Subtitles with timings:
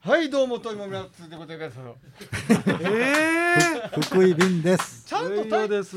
[0.00, 1.78] はいどうもトイモミラツでございます。
[2.82, 3.54] え
[3.94, 5.06] え福井便です。
[5.06, 5.96] ちゃんといタイです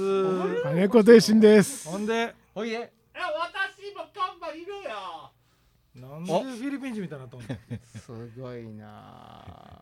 [0.63, 1.89] 金子亭心です。
[1.89, 2.35] ほんで？
[2.53, 2.75] おいえ。
[2.75, 5.31] え私も看板いるよ
[5.95, 7.43] なんでフィリピン人みたいになったの？
[7.99, 9.81] すごいなあ。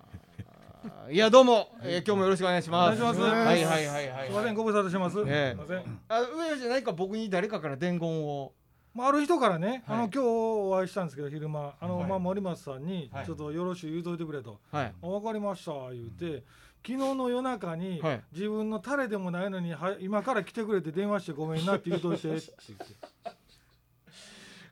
[1.11, 3.01] いやどうも、えー今日もよろしくお願いします。
[3.01, 3.31] お願いします。
[3.31, 4.53] はいはいはいはいすいません。
[4.55, 5.51] ご無沙汰してます、ええ。
[5.51, 8.53] すいません、あ上吉何か僕に誰かから伝言を？
[8.93, 9.97] まあ、ある人からね、はい。
[9.97, 11.73] あの今日お会いしたんですけど昼間。
[11.79, 12.09] あの、はい。
[12.09, 13.25] まあ、森松さんにはい。
[13.25, 14.59] ちょっとよろしく言うといてくれと。
[14.71, 16.43] はい「あ分かりました」言うて。
[16.85, 18.21] 昨日の夜中に、はい。
[18.33, 22.35] 自分のタレでもないのには今から来てくれて電話してごめんなって言うといて。
[22.35, 22.95] って言って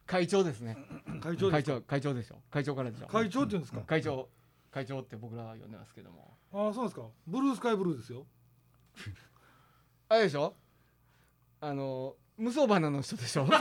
[0.06, 0.76] 会長ですね
[1.24, 2.36] 会長会長会長でしょ。
[2.52, 3.08] 会長からでしょ。
[3.08, 3.82] 会長って言うんですか？
[3.88, 4.28] 会長
[4.72, 6.38] 会長って僕らは呼んでますけども。
[6.54, 7.04] ああそうですか。
[7.28, 8.26] ブルースカイブルーですよ。
[10.10, 10.54] あれでしょ？
[11.62, 13.46] あの無双花の人でしょ。
[13.46, 13.58] それ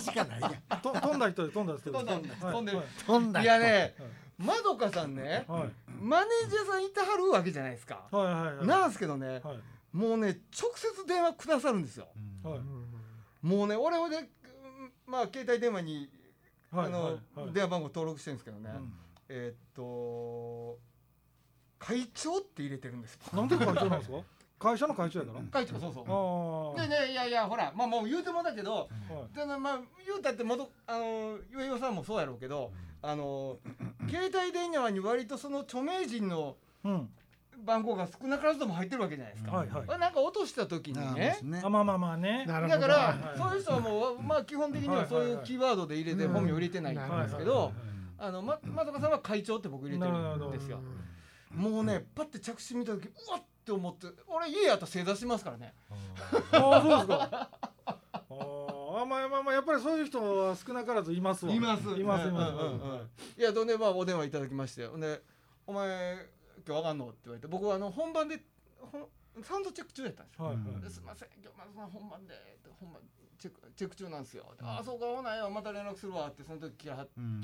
[0.00, 0.52] しかないやん。
[0.82, 2.52] と飛んだ人で飛んだ人です飛んだはい。
[2.54, 2.72] 飛んで
[3.06, 3.42] 飛んだ。
[3.42, 3.94] いやね
[4.38, 5.70] まどかさんねはい。
[6.00, 8.06] マネージャーさんいてはるわけじゃないですか。
[8.10, 8.66] はいはいはい。
[8.66, 9.60] なんですけどねはい。
[9.92, 12.08] もうね直接電話くださるんですよ。
[12.42, 12.60] はい。
[13.46, 16.10] もうね俺はねうんまあ携帯電話に
[16.72, 17.18] はいあの
[17.52, 18.92] 電話番号登録してるんですけどねうん。
[19.28, 20.78] えーっと
[21.78, 23.18] 会長って入れてるんです。
[23.32, 24.18] なんで会長なんですか？
[24.60, 25.40] 会社の会長やから。
[25.50, 26.80] 会長そうそう。
[26.80, 28.86] でねいやいやほらまあもう言うてもだけどは
[29.34, 32.70] いでまあ言うたって元あのゆえよさんもそうやろうけど
[33.02, 33.56] あの
[34.08, 37.08] 携帯電話に割とその著名人のうん。
[37.62, 39.52] 番号が少なからずとも入ってるわけじゃないですか。
[39.52, 39.98] はいはい。
[39.98, 41.38] なんか落とした時にね。
[41.42, 41.60] ね。
[41.62, 41.68] あ。
[41.68, 42.46] まあまあまあね。
[42.48, 43.38] だからはいはい。
[43.38, 47.72] そういう人はもうまあ基本的にはそういうキーワードで入れてうん本名入れてないんはいですけど
[48.18, 50.80] あのままさかさんは会長って僕入れてるんですよ。
[51.54, 55.74] もうねパッて着信見た時うわっって思って俺家やったら正座しますからね。
[56.52, 57.50] ああそうですか。
[58.12, 61.52] ああまあまあまあやっぱりそういう人は少なからずいますわ。
[61.54, 61.82] います。
[61.82, 62.52] いますいます。
[62.52, 63.10] うんうんうん。
[63.38, 65.22] いやどんでまあお電話いただきましてほんで
[65.66, 66.26] 「お前
[66.66, 68.42] 今日わかんの?」って言われて僕はあの本番で
[69.42, 70.44] サウンドチェック中やったんですよ。
[70.46, 70.82] はいはい。
[70.82, 72.34] ですいません今日まず本番で
[72.80, 73.02] 本番
[73.38, 74.52] チェックチェック中なんですよ。
[74.62, 76.94] ああそうかほないよまた連絡するわってその時切れ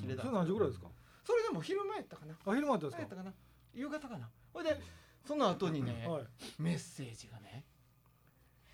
[0.00, 0.88] 切れたそれ何時ぐらいですか？
[1.24, 2.34] それでも昼前やったかな。
[2.34, 2.96] あ昼間やったんですか？
[2.96, 3.32] 何やったかな。
[3.74, 4.28] 夕方かな。
[4.52, 4.80] ほいで
[5.26, 6.22] その後にね、はい。
[6.58, 7.64] メッセージがね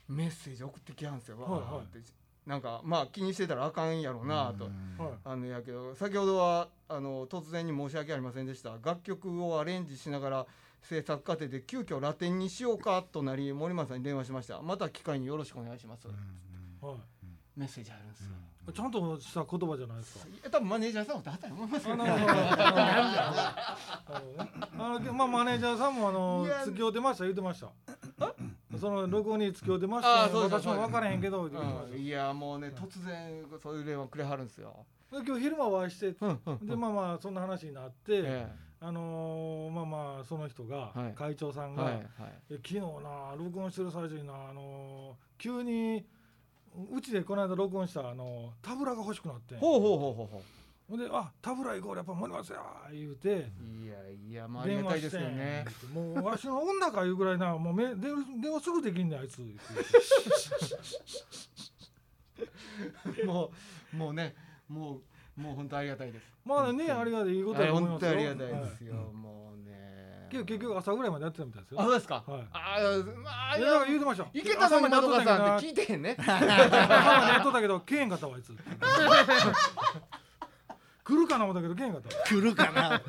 [0.09, 1.61] メッセージ送ってきはんすよ、はいはい。
[1.61, 2.01] わーって。
[2.47, 5.13] なんかまあ気にしてたらあかんやろうなと、はい。
[5.25, 8.79] あのやけど先ほどはあの突然に申し訳ありませんでした。
[8.83, 10.47] 楽曲をアレンジしながら
[10.83, 14.61] 制作過程で急遽ラテンにしようかとなり森松さんに電話しました。
[14.61, 16.17] また機会によろしくお願いします、はい。
[17.57, 18.33] メッセージあるんですよ、
[18.73, 20.29] ちゃんとした言葉じゃないですか。
[20.29, 21.95] いや多分マネージャーさんもだったと思いますよ。
[21.95, 22.55] あなるほどなるほ
[24.79, 27.71] どあのまあマネージャーさんもあのいや付き合うてました言ってました。
[28.79, 30.25] その録音に付き合うてました。
[30.25, 31.49] あそうです私も分からへんけど
[31.97, 38.47] いやもうね突然そういう電話くれはるんですよ、今日昼間お会いしてうんうんでまあまあそんな話になって、え
[38.81, 41.15] あのーまあまあその人が、はい。
[41.15, 42.05] 会長さんが、えはいはい。
[42.51, 46.05] え昨日な録音してる最中にな、あのー急に
[46.95, 50.43] うちでこの間録音した、あのータブラが欲しくなってほうほうほうほうほ
[50.89, 52.63] ほんで「あタブラ行こうやっぱ森松や」
[52.93, 53.29] 言うて。
[53.29, 55.65] ういやいやまあありがたいですよね。
[55.93, 59.41] もうわしの女かいうぐらいなもうめ電電話すぐできんねんあいつ。
[63.25, 63.51] も
[63.93, 64.35] うもうね
[64.69, 65.01] も
[65.37, 66.27] うもう本当ありがたいです。
[66.45, 68.11] まあねありがたいいいことだと思いますよ。
[68.11, 69.73] 本当ありがたいですよ、はもうね
[70.33, 71.81] 結局朝ぐらいまでやってたみたいですよ。
[71.81, 72.47] あそうですか、はい。
[72.53, 76.17] あーまあいいやだからや言うてました池田さんのまどかさんって聞いいてへんね。
[76.21, 76.47] 朝まで
[77.33, 78.53] やっとったけどけえへんかったわあいつ。
[81.05, 82.25] 来るかな思ったけどけえへんかったわ。
[82.25, 83.01] 来るかな。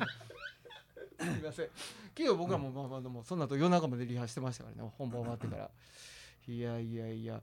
[1.18, 1.68] すみません。
[2.14, 4.90] けど僕らもまあまあでもその後夜中までリハしてましたからね。
[4.98, 5.70] 本番終わってから。
[6.46, 7.40] いやいやいや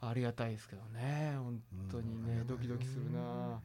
[0.00, 1.34] ありがたいですけどね。
[1.38, 3.60] 本当にねドキドキするな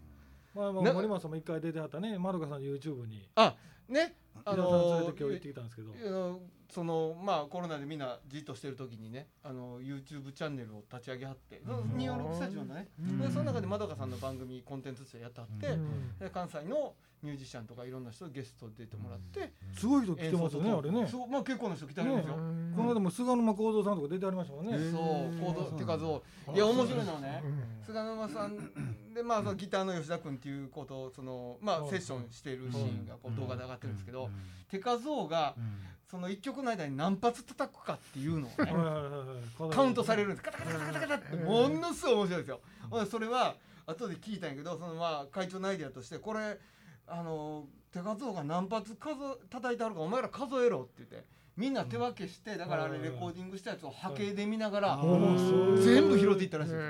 [0.57, 2.18] まあまあな森松さんも一回出てはったね。
[2.18, 3.29] まどかさんの YouTube に。
[3.35, 3.56] あ
[3.88, 5.94] ねあの今日行ってきたんですけど。
[5.94, 12.90] あのそのまあコロナでみんなじっとしてる時にねあの YouTube チャンネルを立ち上げはって246スタジオのね。
[12.97, 15.78] でその中でまどかさんの番組コンテンツとしてやってはって、
[16.19, 16.94] で関西の
[17.24, 21.08] ミュージシャンとかいろんな人ゲスト出てもらって、すごい人来てますよねあれね。
[21.10, 24.74] そうまあ結構な人来てはるんですよ、この間も菅沼幸三さんとか出てありましたもんね。
[24.92, 26.24] そう行動手数を
[26.54, 27.44] いや面白いのはね
[27.86, 34.30] 菅沼さんでまあそのギターの吉田君っていうことをそのまあうんセッションしているシーンがこう動画で上がってるんですけど
[34.70, 35.56] 手数をが
[36.10, 40.44] その一曲の間に何発叩くかっていうのをねカウントされるんです。
[40.44, 42.60] カタカタカタカタってものすごい面白いですよ。
[43.10, 43.56] それは
[43.86, 46.58] 後で聞いたんやけどそのまあ会長のアイデアとしてこれ
[47.07, 49.15] あの手数をが何発数
[49.50, 51.25] 叩いてあるかお前ら数えろって言って
[51.56, 56.71] みんな手分けしてだからあれレコーディングしたやつを波形で見ながら全部拾っていったらしい。
[56.71, 56.83] ですよ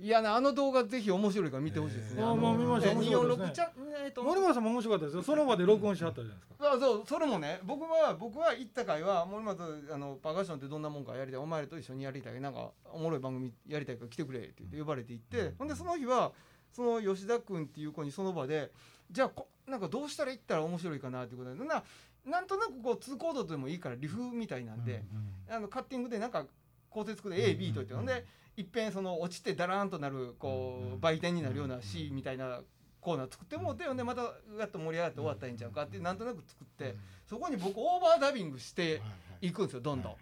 [0.00, 2.22] いやなあの動画ぜひ面白いから見てほしいですね。
[2.22, 3.70] えーあのあまあ見ましたえ面白かったですね246チャン
[4.02, 4.22] えーと。
[4.22, 5.22] 森松さんも面白かったですよ。
[5.22, 6.54] その場で録音しはったじゃないですか。
[6.70, 9.60] そうそうそれもね僕は僕は行った回は森松
[9.92, 16.32] あのパーカッションってどんなもんかやりたいお前らと一緒にやりたいなんかおもろい番組やりたいから来てくれって言って呼ばれて行って、ほんでその日は
[16.72, 18.70] その吉田君っていう子にその場で
[19.10, 21.64] じゃあこなんかどうしたら行ったら面白いかなっていうことで。
[21.64, 21.82] な
[22.26, 25.02] なんとなくこう通行動でもいいからリフみたいなんで、
[25.48, 26.44] あのカッティングでなんか
[26.90, 28.26] 構成作で AB と言ってほんで
[28.58, 28.92] いっぺん。
[28.92, 32.60] その落ちてダラーンとなるこう売店になるような C みたいな
[33.00, 34.22] コーナー作ってもうてほんでまた
[34.58, 36.94] ガッと盛り上がって終わったらいいんちゃうかってなんとなく作って
[37.26, 39.00] そこに僕オーバーダビングして
[39.40, 40.16] いくんですよどんどん。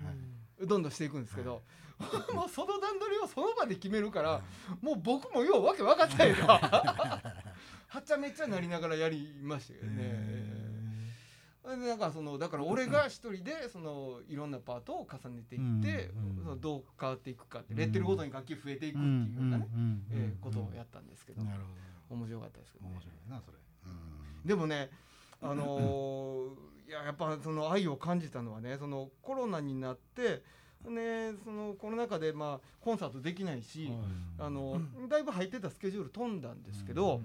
[0.65, 1.63] どんどんしていくんですけど。
[2.33, 4.41] もうその段取りをその場で決めるから
[4.81, 6.37] もう僕もようわけ分かったよ
[7.89, 10.49] はっちゃめっちゃなりながらやりましたけどね。
[11.65, 19.67] でなんかそのだから俺が一人で そのいろんなパートを重ねていって、うんそのどう変わっていくかって、レッテルごとに楽器増えていくっていうようなね、
[20.13, 21.61] えーことをやったんですけど、なる
[22.09, 22.95] ほ面白かったですけど、どね。
[22.95, 23.59] 面白いなそれ。
[24.47, 24.89] でもね
[25.43, 30.43] あのーいややっぱその愛を感じたのはねそのコロナになって
[30.89, 33.91] ねそのコロナ禍でまあコンサートできないし、
[34.39, 34.81] あの
[35.11, 37.21] だいぶ入ってたスケジュール飛んだんですけど、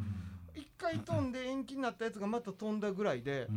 [0.55, 3.47] 一回飛んで延期になったやつがまた飛んだぐらいで、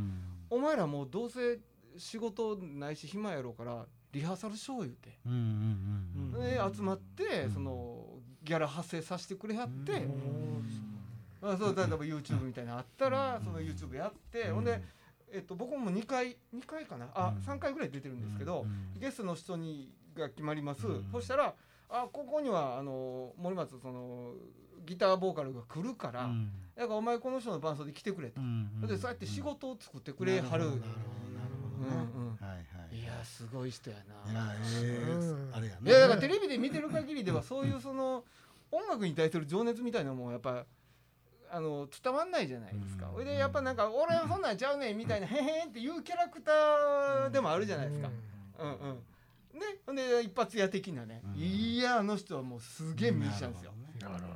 [0.50, 1.58] お前らもうどうせ
[1.98, 5.10] 仕事ないし暇やろうからリハーサルしよう言うて、
[6.38, 8.04] で集まって、その
[8.42, 10.06] ギャラ発生させてくれはって、
[11.42, 14.82] あそう例えば YouTube みたいなのあったら、その YouTube やって、ほんで、
[15.32, 17.08] えっと、僕も2回2回かな？
[17.14, 18.64] あ、3回ぐらい出てるんですけど、
[18.98, 20.82] ゲストの人にが決まります、
[21.12, 21.54] そしたら
[21.88, 24.32] あここにはあの森松その
[24.86, 26.30] ギターボーカルが来るから、
[26.76, 28.40] だからお前この人の伴奏で来てくれと、
[28.86, 30.82] でそうやって仕事を作ってくれはる、なるほどね
[31.78, 32.36] うんうん。
[32.38, 32.56] はいは
[32.92, 32.98] い。
[32.98, 34.52] いやすごい人やいなや
[34.82, 38.24] ええあれやねいやだからテレビで見てる限りではそういうその
[38.70, 40.64] 音楽に対する情熱みたいなもんやっぱ
[41.50, 43.06] あの伝わんないじゃないですか。
[43.06, 48.10] うんそれでやっぱなんか俺はそんなんちゃうねんみたいなへへんっていうキャラクターでもあるじゃないですか。
[48.58, 48.78] うんうん。
[49.58, 53.72] ね、ほんで一発屋的なね、うんいやあの人はもうすげえミュージシャンですよ。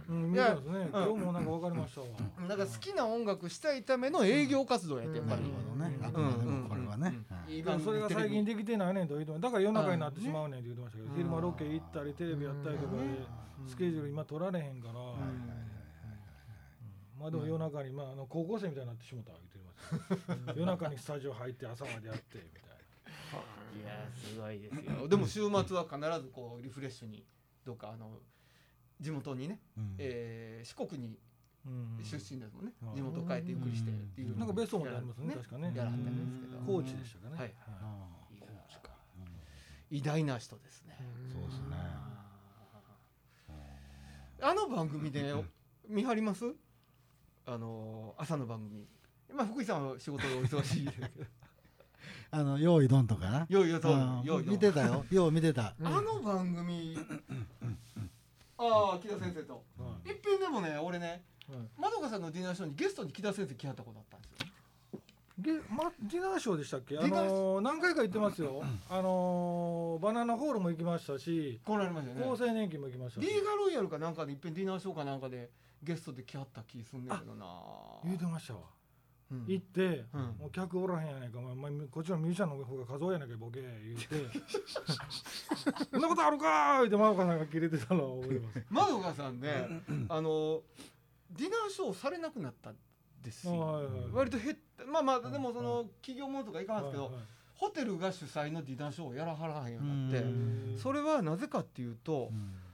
[0.08, 0.88] うん見たんですね。
[0.92, 2.06] 今日もなんか分かりましたわ。
[2.48, 5.42] なんか好きな音楽したいための営業活動やってやっぱり。
[5.42, 5.98] なるほどね。
[6.02, 7.14] あくうんまでもこれはね。
[7.48, 7.58] うん。
[7.64, 13.02] だからそれが最近できてないねんと言うてもだから夜中になってしまうねんって言ってましたけどうん昼間ロケ行ったりテレビやったりとかで
[13.66, 14.94] スケジュール今取られへんから。
[17.20, 22.60] まあでも夜中にまああの高校生みたいになってしもた言ってました夜中にスタジオ入って朝までやってみたい
[23.78, 25.06] いやすごいですよ。
[25.06, 27.24] でも週末は必ずこうリフレッシュに
[27.64, 28.18] どっかあの
[29.00, 29.60] 地元にね、
[29.98, 31.18] えー四国に
[32.02, 32.94] 出身ですもんね、うん。
[32.94, 35.72] 地元帰ってゆっくりしてっていう、なんか別荘までありますね確かね。
[35.74, 37.36] やらはったんですけど、高知でしたかね。
[37.36, 37.54] はいはい。
[39.96, 40.96] 偉大な人ですね。
[41.32, 41.76] そうですね。
[44.42, 45.34] あの番組で
[45.88, 46.44] 見張ります？
[47.46, 48.86] あの朝の番組。
[49.34, 51.10] まあ福井さんは仕事でお忙しいですけど、
[52.32, 53.28] あの用意どんとか？
[53.28, 54.22] なよいよとうん。
[54.46, 55.04] 見てたよ。
[55.10, 55.74] よう見てた。
[55.82, 56.96] あの番組、
[58.60, 59.62] ああ木田先生と。
[59.78, 64.46] はいいっぺんでもね俺ねはいまどかさんのディナーショーにゲストに木田先生来はったことあったんですよ。
[65.38, 72.30] で、ま、ディナーショーでしたっけ、あのー何回か行ってますよ、あのーバナナホールも行きましたし、こうなりましたよね。
[72.30, 75.48] 厚生年金も行きましたしリーガロイヤルかなんかでいっぺんディナーショーかなんかで
[75.82, 77.46] ゲストで来はった気すんねんけどな。
[78.04, 78.79] 言うてましたわ、うん
[79.46, 80.20] 行って、うん。
[80.38, 84.40] もう客おらへんやないか、まあまあ、こっちのミュージシャンの方が数多いやないかボケ言うて。
[85.90, 86.78] そんなことあるかー！
[86.78, 88.66] 言うてマオカさんが切れてたのを覚えてます。
[88.70, 90.62] まどかさんね、あの
[91.30, 92.76] ディナーショーされなくなったん
[93.22, 93.58] ですよ。
[93.58, 94.10] はいはいはい。
[94.12, 94.84] 割と減った。
[94.84, 97.22] まあまあでもその企業ものとかいかんすけど、はいはい
[97.60, 100.78] ホテルが主催のディナーショーをやらはらへんようになって、うん。
[100.78, 102.32] それはなぜかっていうと、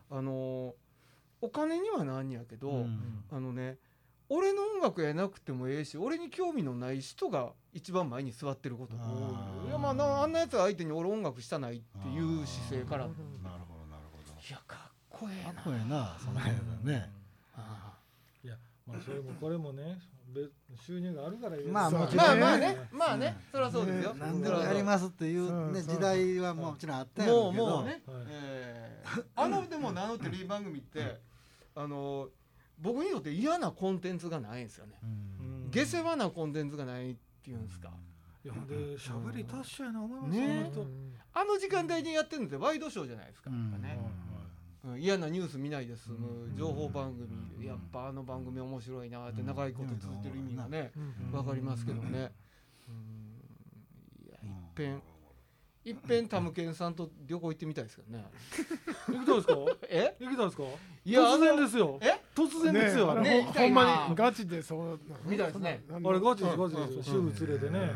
[0.09, 0.77] あの
[1.41, 3.25] お金にはなんやけど、うん。
[3.33, 3.79] あのね
[4.29, 9.69] 俺の音楽やなくてもええし俺に興味のない人が一番前に座ってることがい。
[9.69, 13.05] いやまあなあんなやつ相手に俺音楽したないっていう姿勢から。
[13.05, 13.15] いなる
[13.69, 14.33] ほどなるほど。
[14.51, 15.53] やかっこええな。
[15.53, 17.11] かっこええなその辺だね。
[17.57, 17.95] あ
[18.45, 18.57] いや
[18.87, 19.99] まあそれもこれもね
[20.35, 20.51] 別
[20.85, 22.67] 収入があるからまあもちろまあまあね。
[22.69, 23.37] ねまあね。
[23.53, 24.15] そりゃそうですよ。
[24.15, 27.67] ね何でもやりますっていうね時代はもちろんあったやろうけど。
[27.67, 31.21] もうもうね、はいえーあのでも名のテレビ番組って
[31.77, 32.29] あの
[32.79, 34.99] 僕にとって嫌なコンテンツがないんですよね。
[35.03, 35.07] う
[35.69, 35.71] ん。
[35.71, 37.91] 下世話なコンテンツがないっていうんですか。
[38.45, 40.71] いやで喋り達者やな思いますね。
[41.33, 43.51] あの時間帯にやってるのってワイドショーじゃないですか
[44.97, 50.93] 嫌なニュース見ないで済む情報番組やっぱあの番組面白いなって長いこと続いてる意味がね
[51.33, 52.31] わかりますけどね。
[52.89, 54.27] うん。
[54.27, 55.03] いやいっぺん
[55.87, 58.25] いっぺんタムケンさんと旅行行ってみたいですけどね。
[59.07, 59.55] 行きたいですか？
[59.89, 60.17] え？
[60.19, 60.63] 行きたいですか？
[61.05, 61.99] いや突然ですよ。
[62.03, 62.21] え？
[62.35, 63.15] 突然ですよ。
[63.23, 65.85] ねほほんまにガチでそうみたいですね。
[65.91, 66.97] ああれガチですガチです。
[66.97, 67.91] よ主婦連れてね。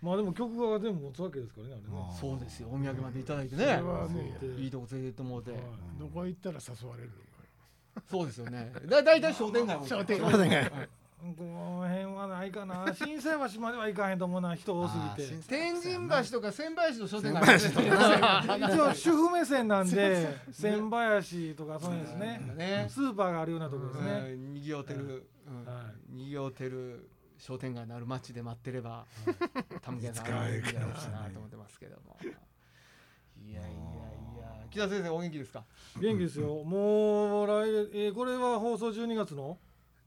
[0.00, 2.16] まあでも曲が全部持つわけですからねあれね。
[2.20, 2.68] そうですよ。
[2.70, 3.80] お土産までいただいてね。
[4.58, 5.50] いいとこ連れてってもうて。
[5.50, 5.60] はい。
[5.98, 7.10] どこ行ったら誘われる
[8.08, 8.72] そうですよね。
[8.86, 9.86] だだいたい商店街も。
[9.86, 10.70] 商店そうだね
[11.36, 12.84] この辺はないかな。
[12.94, 15.48] 心斎橋までは行かへんと思うな人多すぎて。
[15.48, 22.38] 天神橋とか千林の商店街あるんですね一応主婦目線なんで 千林とかそうですね。
[22.56, 22.86] ね。
[22.90, 24.10] スーパーがあるようなところですね。
[24.32, 24.52] うん。
[24.54, 25.64] にぎわってる、うん。
[25.64, 29.06] はにぎわってる商店街のある街で待ってれば、
[29.82, 31.22] タムケンさんがいつか会えいるるかもしれない。
[31.24, 32.16] なと思ってますけども。
[32.22, 33.72] いやいやい
[34.40, 35.64] や、木田先生お元気ですか？
[36.00, 36.64] 元気ですよ。
[36.64, 39.58] もう来月、えーこれは放送12月の？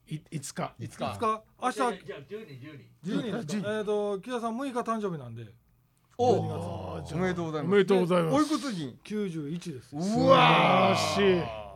[0.10, 0.74] いいつか。
[0.80, 1.18] いつか。
[1.20, 2.06] 5日明日。
[2.06, 2.48] じゃあ12、
[3.04, 3.22] 12。
[3.22, 5.46] 12ですかえっと木田さん6日誕生日なんで。
[6.18, 7.72] お12おめでとうございます。
[7.72, 8.36] おめでとうございます。
[8.36, 8.98] おいくつに。
[9.04, 9.96] 91です。
[9.96, 11.68] 元うわしい。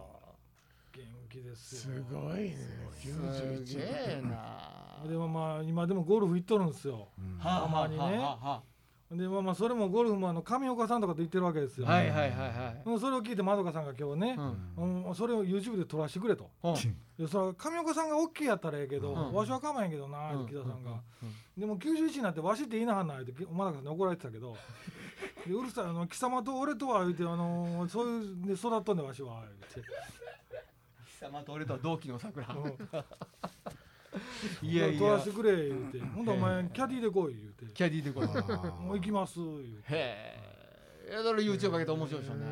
[1.31, 2.57] 気ですすよごいね。
[2.99, 5.07] すげ91えな。
[5.07, 7.07] でもまあ今でもゴルフ行っとるんですよ。
[7.39, 8.47] はあはあたまにねはあ。
[8.47, 8.63] は
[9.11, 12.81] でまあまあそれもゴルフもあの上岡さんとかと言ってるわけですよ、あはいはいはいはい。
[12.85, 14.37] うんそれを聞いてまどかさんが今日ね
[14.77, 15.05] う、ん。
[15.07, 16.49] うんそれを YouTube で撮らしてくれと。
[16.63, 16.73] うん。
[16.73, 19.33] でそれは上岡さんが OK やったらええけど、うん。
[19.33, 21.01] わしは構えへんけどなうん木田さんが、
[21.57, 24.55] でも91になってわしって言いなはんないってまどかさんに怒られてたけど。
[25.45, 29.91] でうるさいあの貴様と俺とは言うてあのそういうで育っとんねわしは言うて。
[31.19, 32.47] 貴様と俺とは同期の桜。
[32.53, 32.77] うん
[34.61, 34.99] いやいや。
[34.99, 35.29] 撮らせ。
[35.29, 35.99] てくれ言うて。
[35.99, 37.73] ほんとお前キャディーで来い言うて。
[37.73, 38.27] キャディーでこれ。
[38.83, 39.93] もう行きます言うて。
[39.93, 40.35] へ
[41.07, 41.09] え。
[41.09, 42.45] いやだから YouTube 上げて面白いでしょうね。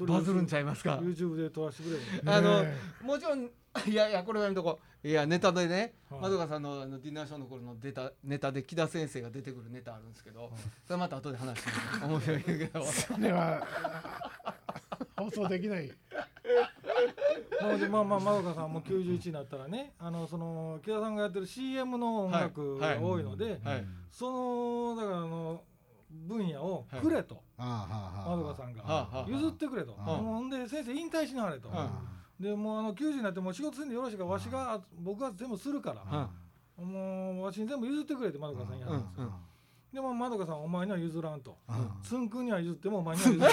[0.00, 1.92] バズるんちゃいますか？YouTube で撮らせてく
[2.24, 2.32] れ。
[2.32, 3.44] あのねもちろん
[3.86, 5.08] いやいやこれはやめとこう。
[5.08, 6.20] いやネタでねはい。
[6.22, 10.52] まどかさんのあのディナーショーの頃の出たネタで木田先生が出てくるネタあるんですけど
[10.86, 12.84] それまた後で話してみる面白いけど。
[12.84, 13.66] それは
[15.16, 15.90] 放送できない。
[17.90, 23.60] まあまあまどかさんも91になったらねあのその木田さんがやってる CM の音楽が多いので、
[24.10, 25.62] そのだからあの
[26.10, 27.42] 分野をくれと、
[28.28, 28.82] まどかさんが、
[29.28, 31.68] 譲ってくれと、ほんで先生引退しなはれと、
[32.38, 36.28] でもうあの90になってもう仕事せんでよろしいかわしが僕が全部するから、
[36.84, 39.32] もうわしに全部譲ってくれってまどかさんやったんですよ、
[39.94, 41.56] でもまどかさんお前には譲らんと、
[42.02, 43.52] つんくんには譲ってもお前には譲らん。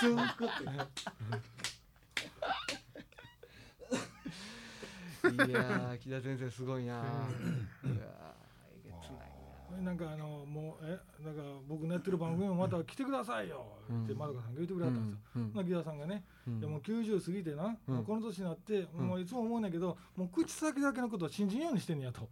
[0.00, 0.64] つんくって。
[0.64, 0.72] ね
[5.46, 6.92] いやー木田先生すごいな。
[6.92, 7.04] いやー
[7.86, 7.88] え
[8.84, 9.16] げつな
[9.80, 9.92] いな。
[9.92, 13.66] んかあのもうえなんか僕のやってる番組もまた来てくださいよ。
[13.84, 15.16] ってうんまどかさんが言ってくれたんですよ。
[15.36, 15.52] うん。
[15.54, 16.58] まあ木田さんがね、うん。
[16.60, 18.04] いやもう90過ぎてな、うん。
[18.04, 19.06] この年になって、うん。
[19.08, 22.26] もういつも思うんだけどもう口先だけのことは信じんようにしてんねやと。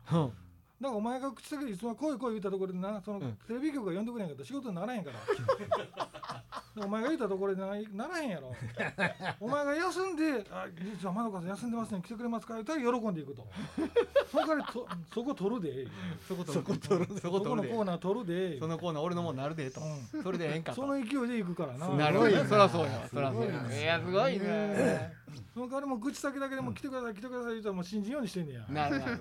[0.83, 6.42] うんだからお前が口先でいつも来い来い言ったところでなその、うんテレビ局が呼んでくれへんかったら仕事にならへんから。
[6.75, 8.55] でお前が言ったところでなならへんやろ。
[9.41, 13.47] お前が休んで「あ実はまどかさん休んでますね来てくれますか?」言ったら喜んでいくと。
[14.33, 15.87] そこからとそこ取るで。
[16.27, 16.65] そこ取る。
[16.65, 17.15] そこ取る。
[17.15, 17.69] そそこ取るで。
[17.69, 18.59] このコーナー取るで。
[18.59, 19.83] そのコーナー俺のもんなるでと。
[20.15, 20.23] うん。
[20.23, 20.81] それでええんかと。
[20.81, 21.89] その勢いで行くからな。
[21.91, 22.31] なるほど。
[22.31, 23.75] そりゃそうやそりゃそうすごいね。
[23.77, 25.13] やいやすごいね。
[25.53, 28.65] そ の代わりも口先だけでも来てください来てください言ったらもう信じんようにしてんねや。
[28.71, 29.17] なるほど。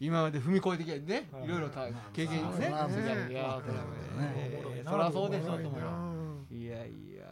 [0.00, 1.28] 今まで踏み越えてきてね。
[1.32, 1.44] はい。
[1.44, 6.17] いろいろた経験ねそうなんですねいやいやそりゃねえーそうでしょと思うよ
[6.50, 7.24] いやいや。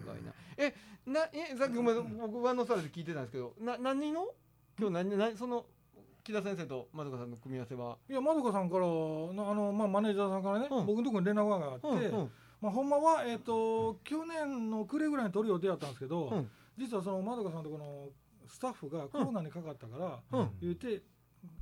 [0.00, 0.32] すごいな。
[0.56, 0.74] え
[1.06, 4.26] なえさっきごめん僕ワンのサラで聞いてたんですけどな何の？
[4.78, 5.66] 今日何何その
[6.22, 7.96] 木田先生とまどかさんの組み合わせは？
[8.08, 10.86] いやまどかさんからなあの、まあ、マネージャーさんからね、うん。
[10.86, 12.30] 僕のところに連絡があって、うんうん。
[12.60, 16.50] まあ、ほんまは、えー、と去年の暮れぐらいに撮る予定だったんですけど、うん。
[16.76, 18.08] 実はそのまどかさんとこの
[18.46, 20.50] スタッフがコロナにかかったから、うん。
[20.60, 21.02] 言って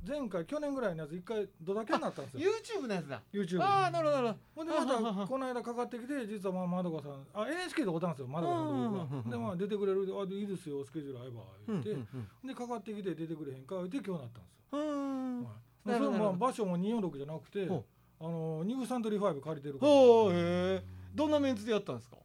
[0.07, 2.51] 前回去年ぐらいのやつ一回ドタキャになったんですよ。
[2.81, 3.21] YouTube のやつだ。
[3.33, 15.49] YouTube ああなるほどなるほんでまたこの間かかってきて実はまあまどかさんあ NHK でおったんですよまどかさんと僕がでまあ出てくれるあいいですよスケジュール合えばほ言って、どうんうんでかかってきて出てくれへんか言って今日なったんですよ、う
[15.85, 17.83] それもまあ場所も246じゃなくてほ
[18.19, 19.91] あのニューサントリー5借りてるから。
[19.91, 22.17] ほうへえどんなメンツでやったんですか？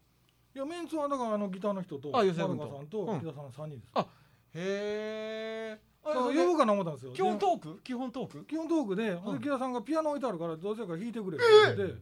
[0.55, 2.47] いやメンツはだからあのギターの人とまどかさ
[2.83, 3.21] んとうん。
[3.21, 4.07] 木田さんの3人です、あ
[4.55, 7.13] へえ呼ぶかな思ったんですよ。
[7.13, 7.81] 基本でトーク？
[7.85, 8.45] 基本トーク？
[8.45, 9.39] 基本トークで、うん。
[9.39, 11.95] で木田さんがピアノ置いてあるからどうせか弾いてくれって言って、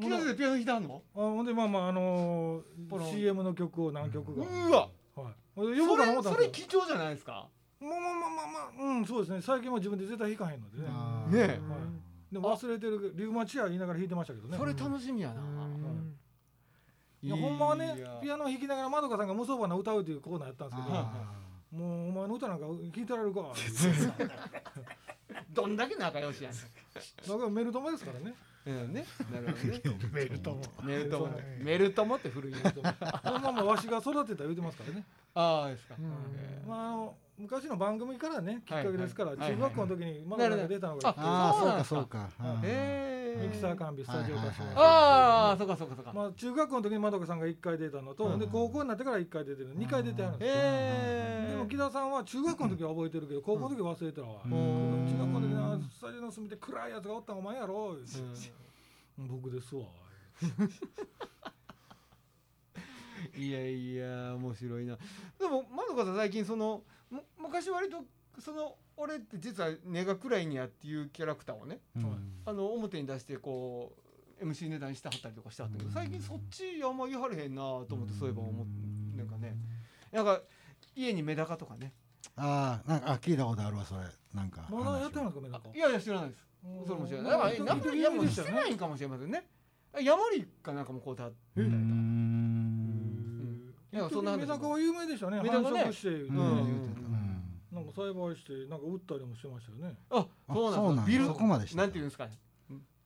[0.00, 1.02] 木田先生ピアノ弾いてはんの？
[1.14, 3.10] あほんでまあまああのポロン。
[3.10, 4.88] CM の曲を何曲か、うわ。
[5.16, 5.34] はい。
[5.56, 6.46] 呼ぶかな思ったそんですよ。
[6.46, 7.48] れ貴重じゃないですか？
[7.80, 9.42] まあまあまあまあまあうんそうですね。
[9.42, 11.58] 最近は自分で絶対弾かへんのでね、ねはい、
[12.32, 14.56] でも忘れてるリウマチア言いながら弾いてましたけどね。
[14.56, 15.42] それ楽しみやな、
[17.22, 20.96] いやほんまはねピアノ弾きながらまどかさんが無双花歌うというコーナーやったんですけど。
[20.96, 21.39] あ
[21.72, 23.52] もうお前の歌なんか聞いてられるか？
[25.52, 27.28] どんだけ仲良しやねん。
[27.28, 28.34] だからメルトモですからね。
[28.66, 29.06] うんね。
[29.32, 29.80] なるほどね
[30.12, 32.92] メルトもメルトモメルトモって古いメルトモ。
[33.24, 35.94] そのままわしが育てた言うてますからね、ああですか。
[35.98, 36.68] うん。
[36.68, 41.84] まああの昔の番組からねきっかけですから、はいはい中学校の時にまだが出たのがあそうか。
[41.84, 42.52] そうかそうか。
[42.54, 42.58] うん。
[42.58, 44.86] へえミキサー完備スタジオ化してはいはいはい。
[44.86, 46.12] ああそうかそうかそうか。
[46.12, 48.38] まあ中学校の時にまどかさんが1回出たのと、うん。
[48.38, 50.58] で高校になってから1回出てる2回出てはるんですよ、へ
[51.48, 55.06] えでも木田さんは中学校の時は覚えてるけど高校の時は忘れてたわ、うん。
[55.06, 57.96] 中学校の時なスタジオの隅で暗いやつがおったんお前やろ、
[59.18, 59.84] 僕ですわ。
[63.36, 64.96] いやいや面白いな。
[65.38, 68.04] でもまどかさん最近そのむ昔割と
[68.38, 72.32] その俺って実は根が暗いんやっていうキャラクターをねうん。
[72.44, 73.92] あの表に出してこ
[74.40, 79.56] う MC 値段してはったりとかしてはったけど最近そっちあんま言いはれへんなと思ってそういえば思ってなんかね。
[80.12, 80.40] なんか
[80.96, 81.92] 家にメダカとかね。
[82.36, 84.00] ああなんかあ聞いたことあるわそれ。
[84.34, 84.66] なんか。
[84.70, 85.68] まだやってるんですかメダカ。
[85.74, 86.46] いやいや知らないです。
[86.86, 87.32] それも知らない。
[87.32, 87.64] だからうん。
[87.64, 89.44] なんかいやもうしてないんかもしれませんね。
[90.02, 91.76] ヤモリかなんかもこうたみたいな。
[91.76, 93.74] うん。
[93.92, 95.42] いやそんな話メダカは有名でしたね。
[95.42, 95.80] メダカね。
[95.80, 96.36] 繁殖して、うん。
[96.36, 97.09] うん
[97.90, 99.98] なんか栽培してなんか売ったりもしてましたよね。
[100.10, 102.28] あそうなんですあビルそこまでしたなんていうんですか。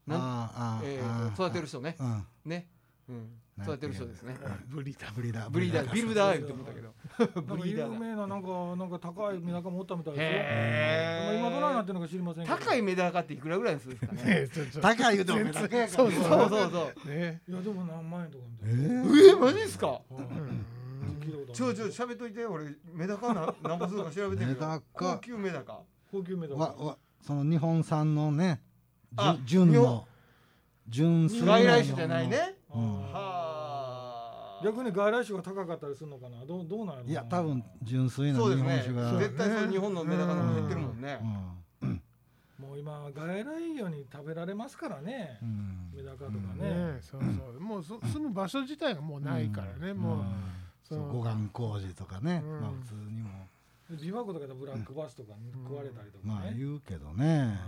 [0.07, 0.21] なん？
[0.21, 1.45] ああえあー。
[1.45, 1.95] 育てる人ね。
[1.99, 2.25] うん。
[2.45, 2.67] ね。
[3.09, 3.29] うん。
[3.63, 4.35] 育てる人ですね。
[4.67, 5.49] ブリだブリーダー。
[5.49, 6.93] ブリーダービルダー言って思ったけど。
[7.55, 7.99] ブリーダーだ。
[7.99, 11.39] 名ななんかなんか高いメダカもおったみたいですよ。
[11.39, 14.49] 今どないなってるのか知りません高いメダカっていくらぐらいするんですかね。
[14.81, 15.87] 高い言うてもメダカ。
[15.87, 17.09] そうそうそうそう。
[17.09, 17.41] ね。
[17.47, 19.29] いやでも何万円とかみたえいな、ー。
[19.31, 19.87] えマジですか。
[19.87, 20.65] はいうん
[21.53, 22.45] ちょちょ喋っといて。
[22.45, 24.83] 俺メダカな 何ぼするか調べてみるメダカ。
[24.93, 25.81] 高級メダカ。
[26.11, 26.61] 高級メダカ。
[26.61, 28.61] わわその日本産のね
[29.17, 30.07] あ純の
[30.87, 32.55] 純粋な外来種じゃないね。
[32.73, 33.01] うん。
[33.01, 34.61] はあ。
[34.63, 36.45] 逆に外来種が高かったりするのかな。
[36.45, 38.69] どうどうなんやいや多分純粋な日そうですね。
[38.69, 39.19] 本酒が。
[39.19, 41.19] 絶対その日本のメダカの減ってるもんね。
[41.81, 42.01] うん。
[42.57, 45.39] もう今外来魚に食べられますからね。
[45.41, 45.91] う、ん。
[45.95, 47.27] メダカとかね、ねそうそ
[47.57, 47.59] う。
[47.59, 49.93] もうそ住む場所自体がもうないからね。
[49.93, 50.23] もう
[50.87, 51.11] そう。
[51.11, 52.61] 護岸工事とかねうん。
[52.61, 53.47] まあ普通にも。
[53.91, 57.59] 琵琶湖とかでブラックバスとかに食われたりとかまあね、言うけどね。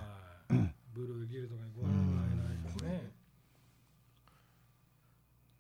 [0.50, 0.74] はい。
[0.93, 3.11] ブルーギルとかに食われた外来魚ね、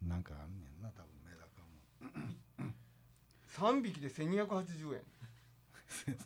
[0.07, 2.73] なんかあんねんな多分メダカも。
[3.77, 5.01] 3匹で1280円。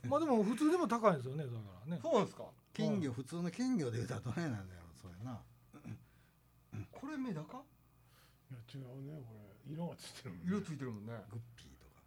[0.10, 2.00] まあでも普通でも高いんですよねだからね。
[2.02, 2.46] そうなんですか？
[2.74, 5.42] 金魚普通の金魚で言うたらどれなんだろうそれな。
[6.92, 7.58] これメダカ？
[7.58, 10.46] いや違うねこれ色がついてるもんね。
[10.48, 11.14] 色ついてるもんね。
[11.30, 12.02] グッピーとか。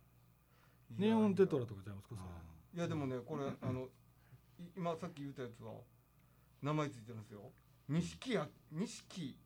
[0.98, 2.78] ネオンテトラとかちゃいますかそれ。
[2.78, 3.86] いやでもねこれあの
[4.58, 5.72] い今さっき言ったやつは
[6.62, 7.50] 名前ついてるんですよ。
[7.88, 9.36] 錦や錦。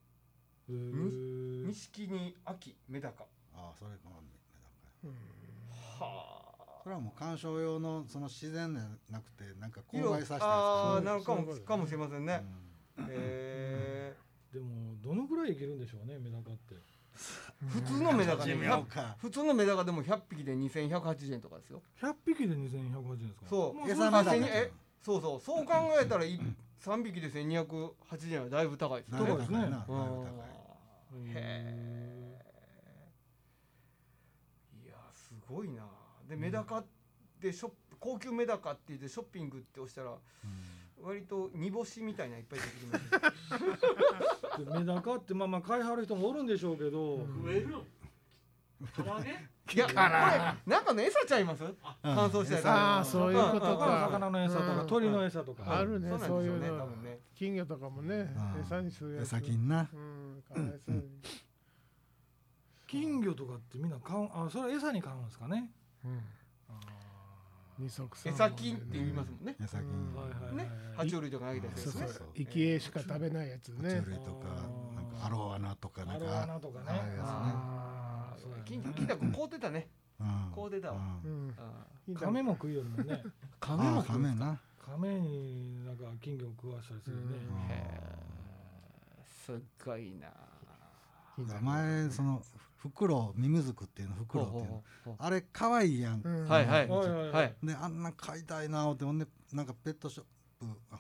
[0.68, 3.24] 錦に秋メダカ。
[3.54, 4.28] ああそれかもメ
[5.02, 5.12] ダカうん。
[6.06, 12.44] はそれはもう観賞用のその自然じゃなくてなんか色交配させたやつああなんかもかもしれませんね。
[12.98, 13.06] うん。
[13.10, 14.14] へ
[14.52, 16.74] でもどのぐらい生きるんでしょうねメダカって。
[16.74, 16.78] ー
[17.68, 18.54] 普通のメダカで
[19.18, 21.82] 普通のメダカでも100匹で2180円とかですよ。
[22.00, 23.46] 100匹で2180円ですか？
[23.50, 23.74] そう。
[23.74, 24.70] まあ餌まあ千え
[25.02, 25.40] そうそう。
[25.40, 26.40] そう考えたらい
[26.80, 29.18] 3匹で1280円はだいぶ高いですね。
[29.18, 29.58] 高いですね。
[29.58, 30.26] なだいぶ高い
[31.14, 31.28] うん。
[31.28, 32.38] へえ
[34.84, 35.84] いやすごいな。
[36.28, 36.84] でメダカっ
[37.40, 40.12] てショップ高級メダカって言ってショッピングって押したら
[41.02, 42.98] 割と煮干しみたいないっぱい出てきま
[44.58, 47.68] す でメダカってまあまあ買いはる人もおるんでしょうけど、うん増える
[48.94, 49.30] 唐揚げ？
[49.74, 51.64] いやこれなんかの餌ちゃいます？
[52.02, 52.66] 乾燥したやつ。
[52.68, 54.08] ああそういうことか。
[54.10, 54.86] 魚の餌とか、うん。
[54.86, 57.18] 鳥の餌とか、あるねそういうね多の分ね。
[57.34, 58.60] 金魚とかもねうん。
[58.60, 59.24] 餌にするやつ。
[59.24, 59.88] 餌金な。
[62.86, 65.70] 金魚とかってみんな買うあそれは餌に買うんですかね？
[66.04, 66.18] うん。
[66.18, 66.20] あ
[67.78, 69.56] 二足三餌金って言いますもんね。
[69.62, 70.70] 餌金はいはいはい、ね。
[70.96, 72.28] 爬虫類とかあげたりすそうそうるやつねそう。
[72.36, 74.48] 生き餌しか食べないやつ爬ね虫類とか
[74.94, 76.84] なんかアロワナとかなんアロかワナとかね。
[77.20, 78.62] ああそうやね。
[78.64, 79.88] 金金太君こうてたね。
[80.20, 80.52] うん。
[80.52, 80.98] こう出たわ。
[81.24, 81.30] うん。
[81.30, 81.54] うん。
[81.56, 83.22] あ亀も食いよるも んね
[83.60, 84.58] カああ亀な。
[84.84, 87.70] 亀になんか金魚を食わしたりするね、うん。
[87.70, 90.32] へえすっごいな
[91.60, 92.42] 前その
[92.78, 95.16] 袋ミミズクっていうの袋っていうの。
[95.18, 96.22] あれ可愛いやん。
[96.22, 96.48] うん。
[96.48, 96.88] はいはい。
[96.88, 100.28] はいであんな買いたいな思ってほんでなんかペットショップ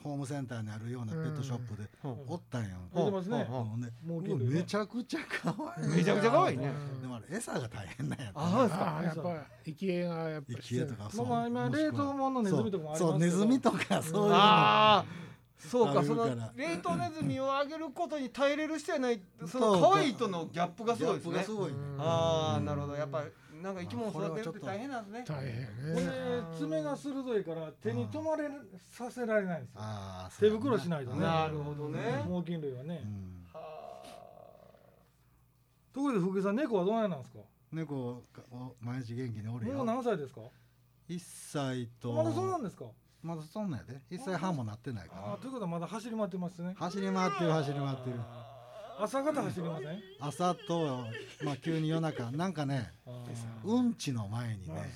[0.02, 2.10] ホームセンターにあるようなペットショップでうん。
[2.26, 3.38] おったんやん売ってますね。
[3.38, 5.88] うんほんでもうめちゃくちゃ可愛い。
[5.88, 6.66] めちゃくちゃ可愛いね。
[6.66, 7.00] うん。
[7.00, 8.84] でもあれ餌が大変なんやったあそうですか。
[8.84, 13.08] ああやっぱ生き餌がやっぱ生き餌とかまあまあ今冷凍物のネズミとかもありますけど。
[13.08, 14.34] そうそうネズミとかそういうの。
[14.34, 15.04] ああ
[15.58, 21.44] そうかその冷凍ネズミをあげることに耐えれる人やないその可愛いとのギャップがすごいですね。
[21.98, 22.94] ああなるほど。
[22.94, 23.24] やっぱ
[23.60, 25.24] なんか生き物育てるって大変なんですね。
[25.26, 26.12] 大変これね
[26.56, 28.48] 爪が鋭いから手に止まれ
[28.90, 29.74] させられないんです
[30.44, 30.50] よ。
[30.50, 31.20] 手袋しないとね。
[31.20, 32.24] なるほどね。
[32.28, 33.02] 猛禽類はね。
[33.04, 33.46] うん。
[33.52, 33.60] は
[35.92, 37.38] ところで福井さん猫はどうなんですか？
[37.72, 38.22] 猫
[38.80, 40.40] 毎日元気におるもうよ何歳ですか
[41.08, 42.12] ？1歳と。
[42.12, 42.84] まだそうなんですか？
[43.22, 44.00] まだそんなんやで。
[44.16, 45.32] 1歳半もなってないから。
[45.32, 46.74] あーということはまだ走り回ってますね。
[46.78, 48.16] 走り回ってる走り回ってる。
[49.00, 50.00] 朝方走りません？
[50.20, 51.06] 朝と
[51.44, 52.30] まあ急に夜中。
[52.32, 53.24] なんかねあ
[53.64, 54.92] うんちの前にね。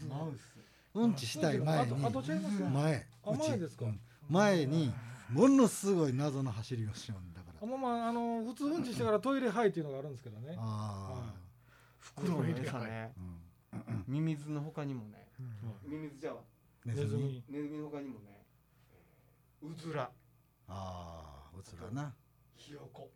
[0.95, 1.93] うんちしたい前に。
[1.93, 2.11] 前。
[2.11, 3.85] 前ですか？
[3.87, 4.01] うん。
[4.29, 4.93] 前に
[5.31, 7.63] ものすごい謎の走りをしようんだから。
[7.63, 10.57] あまあまああの普通うんちしてからトイレ入っていうのがあるんですけどね。
[10.59, 11.33] あ
[11.99, 13.13] 袋の餌ね。
[13.73, 14.05] あうん。
[14.07, 15.29] ミミズの他にもね。
[15.87, 15.91] うん。
[15.91, 16.35] ミミズじゃあ
[16.85, 17.45] ネズミ？
[17.49, 17.79] ネズミ。
[17.79, 18.45] の他にもね
[19.63, 20.11] うずら。
[20.69, 22.13] ああうつらな。
[22.57, 23.11] ひよこ。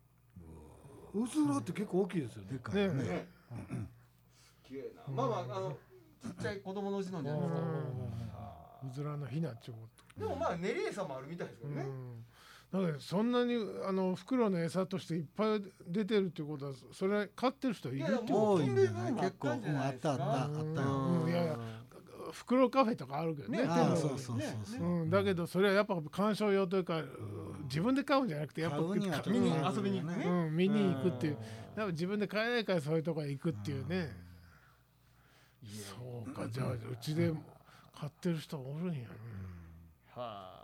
[1.13, 2.53] うずらって結構大きいですよね。
[2.53, 3.03] でかいよね。
[3.03, 3.27] ね。
[4.63, 5.01] 綺麗な。
[5.13, 5.77] まあまああの
[6.21, 7.59] ちっちゃい子供のうちのんじゃないですか
[8.35, 9.75] あうずらのひなっちゅう
[10.19, 11.83] でもまあ練り餌もあるみたいですけとどね。
[11.83, 12.25] うん。
[12.69, 13.55] だからそんなに
[13.87, 19.49] あの袋の餌としていっぱい出てるっていうことはそれ飼ってる人いるってこ多いんじゃないもう結構。
[19.49, 20.23] うんあったあった。
[20.43, 20.87] あったよ
[21.23, 21.29] うん。
[21.29, 21.53] いやいや
[21.86, 21.86] と
[22.31, 25.05] 袋カフェとかあるけどねそうそうそうそうう。
[25.05, 27.01] ん、だけどそれはやっぱ鑑賞用というか
[27.63, 29.17] 自分で買うんじゃなくてやっぱ見にね。
[29.75, 30.25] 遊びに行くね。
[30.25, 31.37] うん、見に行くっていう。
[31.75, 34.09] やっぱ自分で買えないからそういうとこへ行くっていうね。
[35.63, 37.31] そうかじゃあうちで
[37.93, 39.07] 買ってる人おるんやね。
[40.15, 40.57] はあ。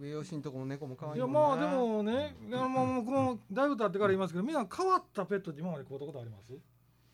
[0.00, 1.66] 上吉のとこの猫も可愛いいやもんな。
[1.66, 6.52] まあでもねいやもうもうこのだいぶ経ってから言いますけどみんな変わったペットって今まで買うたことあります？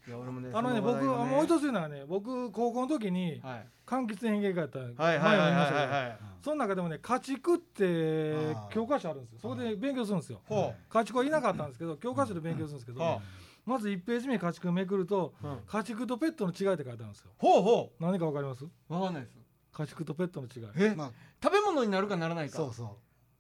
[0.07, 3.67] いや俺もねあのね僕あもう一つ言うのはね僕高校の時にはい。
[3.87, 5.19] 柑橘園芸家やったはいはいはいはい。
[5.19, 9.39] 前も言いましたけどはいその中でもね家畜って教科書あるんですよ。
[9.41, 10.41] そこで勉強するんですよ。
[10.47, 13.21] ほ家畜はいなかったんですけど教科書で勉強するんですけど
[13.67, 15.59] まず1ページ目家畜めくるとあうん。
[15.67, 17.31] 家畜とペットの違いって書いてあるんですよ。
[17.39, 18.65] ほうほ何かわかります？
[18.65, 19.39] うわかんないです。
[19.73, 20.69] 家畜とペットの違い。
[20.77, 20.95] え？
[20.95, 21.11] まあ
[21.43, 22.57] 食べ物になるかならないか。
[22.57, 22.89] そうそう。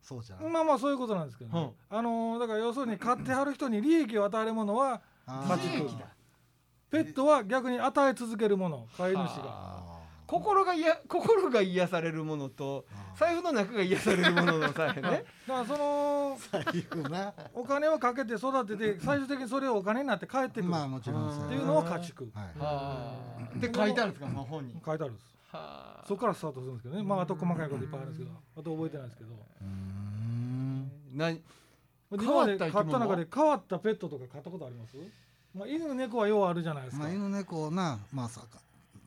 [0.02, 0.50] そうじゃない。
[0.50, 1.72] まあまあそういうことなんですけど、ね。
[1.90, 5.76] あのーだから要するに飼ってはる人に利益を与えるものは家畜。
[5.78, 6.06] 利益だ
[6.94, 9.82] ペットは逆に与え続けるもの飼い主が。
[10.26, 15.24] 心がいや心が癒されるものと財布の中が癒されるもののさえね。
[15.46, 20.66] だからその財布なお金をかけて育てて最終的にそれをお金になって帰ってくる。
[20.66, 22.30] っまあもちろんそうていうのは家畜。
[22.34, 22.58] はい。
[22.58, 23.14] は
[23.54, 23.58] あ。
[23.58, 24.30] で書いてあるんですか？
[24.30, 24.72] その本に。
[24.84, 25.36] 書いてあるんです。
[25.52, 26.04] はあ。
[26.08, 27.02] そこからスタートするんですけどね。
[27.02, 28.30] まああと細かいこといっぱいあるんですけど。
[28.56, 29.30] あと覚えてないですけど。
[29.34, 30.90] うーん。
[31.12, 31.42] なで
[32.10, 34.96] 変今までわった生き物飼った中で変わったペットとか飼ったことあります？
[35.54, 37.04] まあ犬猫はようあるじゃないですか。
[37.04, 38.46] まあ犬猫なまさか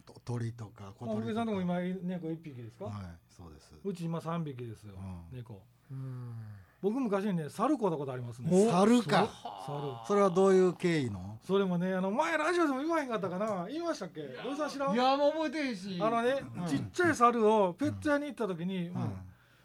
[0.06, 1.34] と鳥とか小鳥とか。
[1.34, 2.86] さんとこ今猫1匹ですか？
[2.86, 2.94] はい
[3.30, 3.74] そうです。
[3.84, 4.94] うち今3匹ですよ。
[5.32, 5.38] うん。
[5.38, 5.62] 猫。
[5.92, 6.34] うん。
[6.82, 8.50] 僕昔にね猿飼ったことありますね。
[8.72, 9.28] 猿か。
[9.66, 9.78] 猿。
[10.08, 11.38] それはどういう経緯の？
[11.46, 13.66] それもねあの前ラジオでも言わへんかったかな？
[13.68, 14.22] 言いましたっけ？
[14.44, 14.94] 土井さん知らん。
[14.94, 15.98] いやもう覚えてへんし。
[16.00, 16.66] あのね、うん。
[16.66, 19.14] ちっちゃい猿をペット屋に行った時に、うん。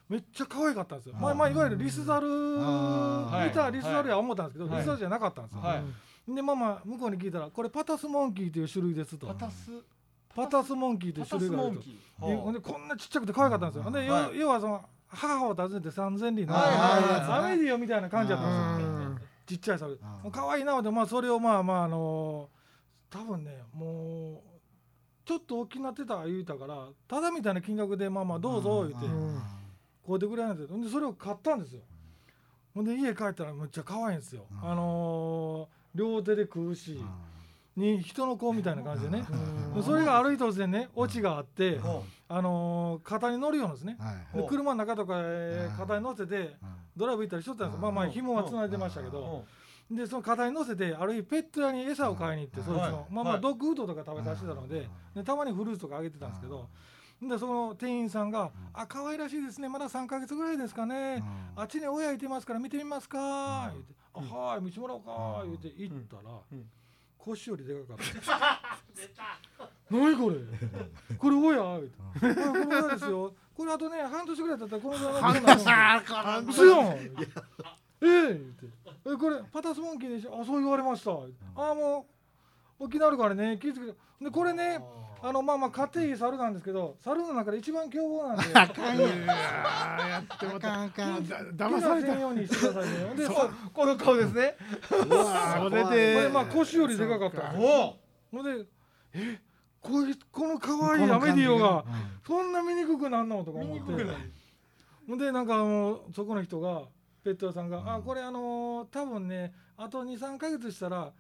[0.09, 1.23] めっちゃ可愛かったんですよ、うん。
[1.23, 2.29] まあまあいわゆるリスザル、
[2.61, 4.79] あ見たリスザルや思ったんですけど、はい。
[4.79, 5.83] リスザルじゃなかったんですよ、はい
[6.29, 9.27] でまあまあ向こうに聞いたらこれパタスモンキーという種類ですと。
[9.27, 9.71] パタス？
[10.35, 12.27] パタスモンキーという種類があると。
[12.27, 14.39] ほんでこんなちっちゃくて可愛かったんですよ、で要はい。
[14.39, 19.21] 要はその母を訪ねて三千里の、アメディオみたいな感じだったんですよ、うん。
[19.45, 20.01] ちっちゃい猿。
[20.03, 22.49] あーもう可愛いなのでまあそれをまあまああの
[23.11, 24.61] 多分ねもう
[25.27, 29.11] ちょっと大きなってた言うたからただみたいな金額でまあまあどうぞ言ってん。
[30.07, 30.81] 買うてくれないんですよ。
[30.83, 31.83] でそれを買ったんですよ。
[32.75, 34.71] ほんで家帰ったらめっちゃ可愛いんですよ、うん。
[34.71, 36.98] あのー両手で食うし、
[37.76, 39.24] に人の子みたいな感じでね、
[39.83, 43.96] それがある日突然ねオチがあって、ほあのー肩に乗るようなんですね。
[43.98, 45.22] はいで車の中とか
[45.76, 46.57] 肩に乗せてうん。
[46.94, 49.44] ドライブ行ったりしとったんですまあまあ紐はつないでましたけうど、ほ
[49.90, 52.66] でその肩に乗せてある日ペット屋に餌を買いに行って、うん。
[52.66, 52.92] そいつの、はい。
[53.11, 53.42] まあまあはい。
[53.42, 56.68] ドッグフードとか食べさせてたので,、でたまにフルーツとかあげてたんですけど、
[57.22, 59.68] でその店員さんが「あ可愛らしいですね。
[59.68, 61.22] まだ3ヶ月ぐらいですかね、
[61.57, 66.22] あっちに親いてますから見てみますか」言って「あはーい見てもらおうか」言って行ったら、
[66.53, 66.70] うん。
[67.18, 68.70] 腰よりでかかった
[69.96, 70.37] 「何これ？
[71.16, 71.98] これ親」言って
[72.42, 73.33] 「あこれ親ですよ。
[73.57, 76.88] これあとね半年ぐらい経ったらこのぐらいの大きくなるんで嘘やん。
[76.88, 77.09] ええ
[78.01, 78.66] 言って
[79.07, 80.40] 「えこれパタスモンキーでしょ？
[80.40, 81.12] あそう言われました」
[81.62, 82.07] ああも
[82.81, 83.57] う沖縄あるからね。
[83.61, 83.98] 気づけて。
[84.20, 84.81] でこれね
[85.25, 88.49] あのまあまあ飼っていい猿なんですけど猿の中で一番凶暴なんで。
[88.49, 90.85] いやーやってもあたかん。
[90.85, 92.09] あかんだ騙された。
[92.09, 93.15] 怪我せんようにしてくださいね。
[93.17, 93.51] でそう。
[93.73, 94.57] この顔ですね。
[95.09, 97.41] うわそれこでれまあ腰よりでかかった。
[97.53, 97.97] ほ
[98.41, 98.67] んで
[99.15, 99.39] え
[99.81, 101.85] こいこの可愛いアメディオが
[102.27, 104.05] そんな見にくくなんのとか思って。
[105.07, 106.83] ほんでなんかあのそこの人が
[107.23, 111.13] ペット屋さんが「あこれあのー多分ねあと23ヶ月したら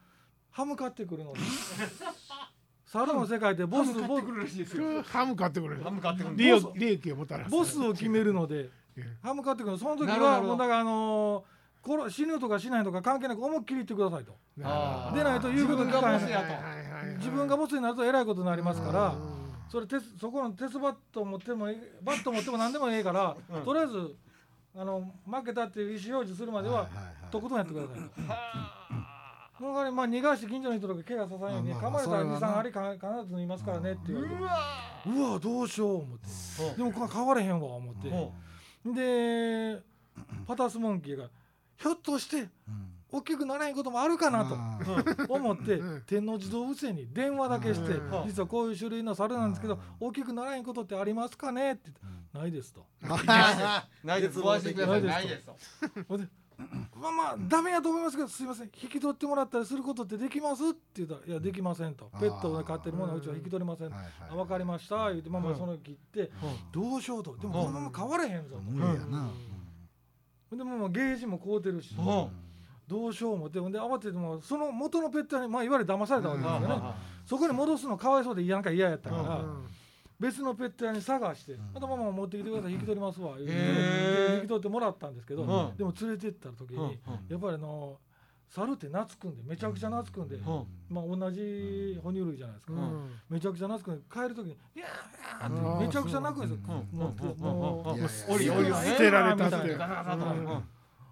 [0.50, 1.32] 歯向かってくるの。
[1.32, 1.38] で
[2.92, 5.02] 猿の世界でボスボハム買ってくるらしいですよ。
[5.02, 5.82] ハム買ってくれる。
[5.82, 6.36] ハム買ってくる。
[6.36, 7.50] 利益をもたらす。
[7.50, 8.68] ボスを決めるので。
[8.96, 11.52] えハム買ってくるその時はもうだからあのー
[11.84, 14.36] 殺死ぬとかしないとか関係なく思いっきり言ってくださいと。
[14.62, 15.16] あー。
[15.16, 18.04] でないと言うこと聞かへん自分がボスになると。
[18.04, 19.08] えらいことになりますから。
[19.08, 23.62] うんそれ鉄そこの鉄バット持ってもいいバット持っても何でもええから、うん。
[23.62, 24.14] とりあえず
[24.76, 26.90] あの負けたっていう意思表示するまでは
[27.30, 27.96] とことんやってください。
[27.98, 28.02] と。
[29.62, 34.50] その代わりまあ逃がして近所の人とか怪我させないように噛まれたらそれはな23針か必ず縫いますからねって言われてうわ
[35.06, 36.76] うわどうしよう思って。
[36.76, 38.10] でもこれ変われへんわ思って。
[38.92, 39.80] で
[40.48, 41.28] パタスモンキーが
[41.76, 42.48] ひょっとして
[43.12, 46.02] 大きくならへんこともあるかなと思ってうん。
[46.06, 48.26] 天王寺動物園に電話だけしてうん。
[48.26, 51.82] 実はこういう種類の猿なんですけど大きくならへんことってありますかねって。
[51.84, 52.84] 言ってないですと。
[53.00, 54.40] ないです。
[54.40, 55.56] ないですと。
[56.08, 56.26] ほんで
[56.58, 58.66] まあまあダメやと思いますけどすいません。
[58.66, 66.30] 引き取ってもらったりすることってできますって言ったら「いやできません」と「ペットを飼ってるものはうちは引き取りません」はいはいあ分かりました」言うてまあまあその切って
[66.70, 67.36] どうしようと。
[67.36, 68.62] でもこのまま変われへんぞと。
[68.62, 69.30] 無理やな。
[70.50, 71.94] ほんでもゲージも買うてるし。
[71.96, 72.28] うん。
[72.86, 73.58] どうしよう思って。
[73.58, 76.94] ほんで慌ててもうその元のペットにまあ言われ騙されたわけですよね。
[77.24, 79.38] そこに戻すのかわいそうで嫌か嫌やったから。
[79.38, 79.66] うん
[80.22, 83.50] 別のペット屋に探して「またママ持ってきてください引き取りますわ」言う
[84.36, 85.76] 引き取ってもらったんですけどうん。
[85.76, 87.98] でも連れてった時にやっぱりあの
[88.48, 90.66] 猿って懐くんでめちゃくちゃ懐くんで、うん。
[90.90, 93.10] まあ同じ哺乳類じゃないですか、うん。
[93.28, 94.88] めちゃくちゃ懐くんで帰る時に「いやー
[95.42, 95.74] いやー」うん。
[95.74, 96.98] ってめちゃくちゃ泣くんですよ、うん。
[96.98, 97.38] もううん。
[97.40, 97.96] も
[98.30, 99.76] うおりおり捨てられたって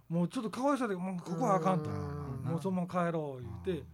[0.09, 1.97] もうちょっとかわいそうでもうここはあかんと、うん。
[2.45, 3.85] もうそのまま帰ろう言って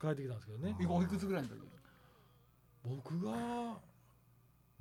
[0.00, 1.58] 帰ってきたんですけどね、おいくつぐらいの時？
[2.84, 3.78] 僕が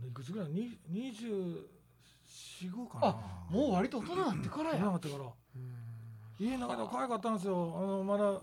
[0.02, 0.50] いくつぐらい？
[0.52, 3.08] に245かな。
[3.08, 3.16] あ
[3.50, 5.24] もう割と大人になってからなやかったから。
[6.40, 7.76] 家の中で可愛かったんですよ。
[7.78, 8.42] あのまだ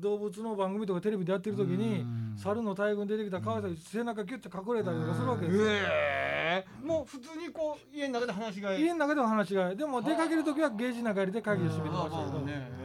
[0.00, 2.04] 動物の番組とかテレビでやってる時に
[2.38, 5.64] 猿の大群出てきたら可愛さに背中キュッて隠れたりとかするわけですよ。
[5.66, 12.83] ええもう普通にこう家の中で話が家の中では話がでも出かける時はゲージの中入れて鍵を閉めてましたけどねええ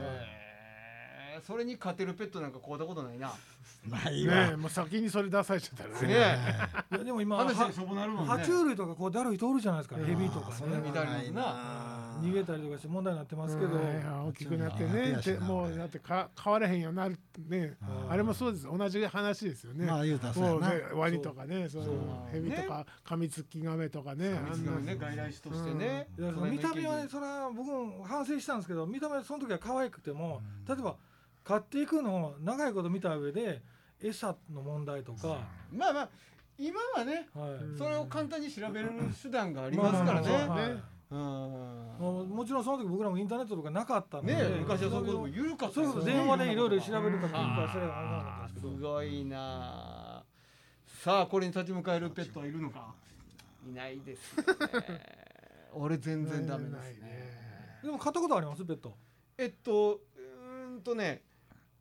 [1.50, 3.34] それに勝てるペットなんか買うたことないな。
[3.90, 6.08] ないねえわもう先にそれ出されちゃったらね。
[6.08, 6.14] ね
[6.92, 8.32] いやでも今話はがしょぼなるもんね。
[8.32, 9.96] 爬虫類とかこうだるい通るじゃないですか。
[9.96, 12.20] うんヘビとかそれはねみたいなな。
[12.22, 13.80] 逃げたりとかして問題になってますけど。
[13.80, 15.40] 大きくなってうんね。
[15.40, 17.78] もうだってか変われへんようになるね。
[18.06, 18.12] うん。
[18.12, 18.66] あれもそうです。
[18.66, 19.88] 同じ話ですよね。
[19.88, 20.54] まあ言うたらそうやな。
[20.54, 21.84] もうねワニとかねそう。
[21.84, 21.96] そう
[22.32, 24.40] ヘビとかカミツキガメとかね。
[24.52, 24.74] あんな。
[24.82, 26.10] ね外来種としてね。
[26.16, 30.96] いやその見た目はねそれは僕も反省したんですけど見た目その時は可愛くても例えば
[31.50, 33.64] 買っていくのを長いこと見た上で
[34.00, 35.40] 餌の問題とか、
[35.74, 36.10] まあまあ
[36.60, 37.76] 今はねはい。
[37.76, 40.84] それを簡単に調べる手段がありますからね。
[41.10, 41.18] うん。
[42.30, 48.70] もちろんその時僕らもインターネットとかなかったんで、ねえ昔はそういうことも緩かったそういうこと電話でいろいろ調べるかあ結構それはあれなかすけど。
[48.76, 50.24] すごいなあ。
[51.04, 52.94] さあこれに立ち向かえるペットはいるのか？
[53.68, 54.44] いないですね。
[55.74, 57.80] 俺全然ダメですないね。
[57.84, 58.64] でも買ったことあります？
[58.64, 58.96] ペット。
[59.36, 61.24] えっとうーんとね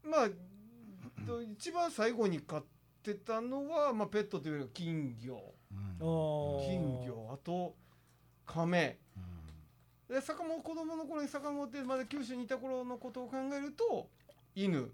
[0.08, 2.64] まあえっと一番最後に飼っ
[3.02, 5.54] てたのは、まあ、ペットというよりは金魚。
[6.00, 6.66] あー。
[6.66, 7.30] 金魚。
[7.32, 7.74] あと
[8.46, 8.98] 亀。
[10.08, 14.08] で坂本子供の頃に遡ってまだ九州にいた頃のことを考えると
[14.54, 14.90] 犬。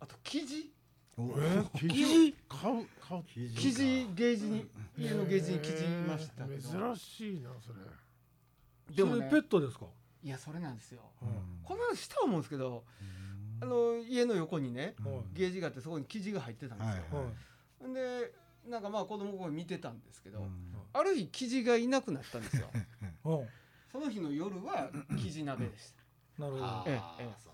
[0.00, 0.72] あとキジ。
[1.18, 3.22] え生生地買う買う。
[3.24, 4.66] キジゲージに
[4.96, 6.62] 家のゲージにキジいましたけど。
[6.62, 8.96] 珍しいなそれ。
[8.96, 9.28] でもね。
[9.28, 9.84] それペットですか、
[10.24, 11.02] いやそれなんですよ。
[11.20, 11.28] うん。
[11.62, 12.84] この話したと思うんですけど
[13.62, 15.24] あの家の横にねはい。
[15.32, 17.24] ゲージがあってそこにキジが入ってたんですよ、はい。
[17.24, 17.30] は
[17.86, 18.32] いんで
[18.68, 20.46] なんかまあ子供の頃見てたんですけど、
[20.92, 22.68] ある日キジがいなくなったんですよ。
[23.24, 23.48] う ん
[23.90, 26.02] その日の夜はキジ鍋でした。
[26.42, 26.64] なるほど。
[26.64, 27.52] あえええ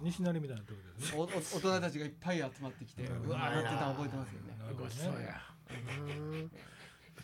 [0.00, 1.32] 西成みたいになってるけどね。
[1.34, 4.56] おお大人たちがいっぱい集まってきてうわーなってたの覚えてますよね。
[4.78, 5.24] ごちそうね。
[5.24, 6.50] やうん。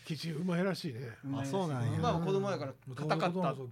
[0.04, 1.00] 生地うまいらしいね。
[1.34, 1.98] あそうなんや。
[2.00, 3.28] まあ子供やから硬かった。
[3.28, 3.64] ね硬かっ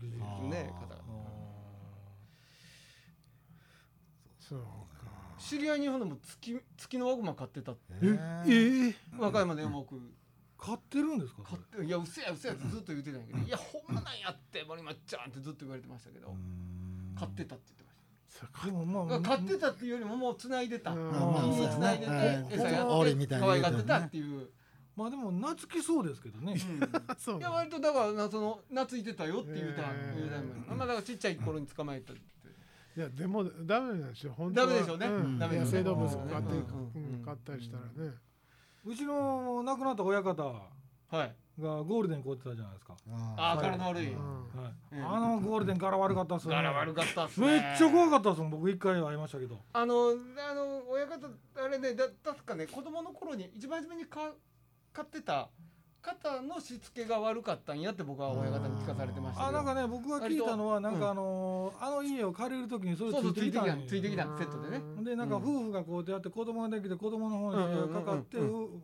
[4.57, 4.61] そう
[4.99, 5.11] か。
[5.37, 7.81] た知り合いにほんでも月月のワグマ飼ってたって。
[8.47, 10.01] ええ和歌山でも僕
[10.59, 11.43] 買ってるんですか？
[11.43, 13.38] 飼っていやうせやうせやってずっと言ってたんやけど。
[13.41, 16.35] いやほんまなんやって森松ちゃんってずっと言われてましたけど。
[17.19, 17.97] 飼ってたって言ってまし
[18.61, 18.67] た。
[18.67, 20.93] でもまあだから飼ってたっていうよりももう繋いでた。
[20.93, 21.11] うん。
[21.11, 22.12] 木まあまあに繋いでて
[22.55, 24.51] 餌やって可愛がってたっていう。
[24.95, 26.55] まあでも懐きそうですけどね。
[27.38, 29.83] いや割とだからなその懐いてたよって言うた
[30.15, 30.31] 言う
[30.69, 32.12] たまあだからちっちゃい頃に捕まえた
[32.97, 34.67] いやでもダメなんですよ本当は。
[34.67, 35.07] ダメでしょうね。
[35.09, 35.39] ん。
[35.39, 35.83] ダメ野でしょうね。
[35.83, 37.17] 生動物飼ってうん。
[37.17, 37.23] うん。
[37.25, 38.15] 飼ったりしたらね。
[38.85, 41.35] うちの亡くなった親方はい。
[41.61, 42.97] がゴールデン買ってたじゃないですか、
[43.37, 44.07] あー柄の悪い。
[44.07, 44.15] はい。
[44.97, 45.07] うん。
[45.07, 46.55] あのゴールデン柄悪かったっすね。
[46.55, 47.47] 柄悪かったっすね。
[47.47, 49.61] めっちゃ怖かったっすもん僕一回会いましたけど。
[49.73, 49.95] あの
[50.51, 51.29] あの親方
[51.63, 54.33] あれねだ確かね子供の頃に一番初めにか
[54.93, 55.51] 買ってた
[56.03, 59.59] 肩のしつけが悪かったんやって僕は親方に聞かされてましたけど。
[59.61, 61.01] あなんかね僕が聞いたのはなんうん。
[61.01, 64.83] かあのーあの家を借りる時にそれついてきたついてきたセットでね。
[65.05, 65.43] でなんかうん。
[65.43, 68.65] 夫婦がこうやって子供ができて子供の方にかかってうんうん。
[68.65, 68.81] 夫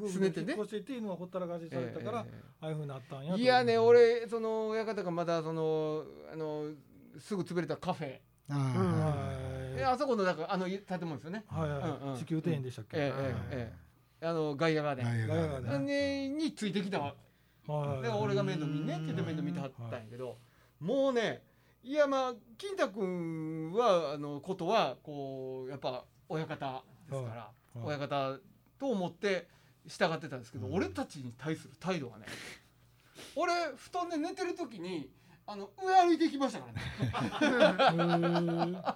[0.00, 0.46] 夫婦すねてね。
[0.46, 6.70] が引っ越していって犬はほったらかしされたから、ええああいうふうになったんやといやね俺その親方がまだそのあの
[7.18, 8.18] すぐ潰れたカフェ。
[8.50, 11.44] あそこのなんかあの建物ですよね。
[11.48, 12.16] はいはい、うんうん。
[12.16, 13.12] 地球庭園でしたっけ、ええええ
[13.50, 13.84] ええ
[14.24, 17.00] あのガイアガーデンガイアガーデンガイアガーデンねについてきた。
[17.00, 17.14] は
[17.98, 18.02] い。
[18.02, 20.36] で俺が面倒見んねって言って面倒見てはったんやけど
[20.80, 21.42] もうね
[21.82, 27.78] いやまあ金太君はあのことはこうやっぱ親方ですから、はい。
[27.82, 28.38] 親方
[28.78, 29.48] と思って
[29.86, 30.74] 従ってたんですけど、うん。
[30.74, 32.24] 俺たちに対する態度がね
[33.36, 35.10] 俺布団で寝てる時に
[35.46, 36.72] あの上歩いていきましたから
[38.70, 38.82] ね。